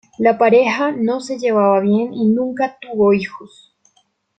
[0.17, 3.71] La pareja no se llevaba bien y nunca tuvo hijos.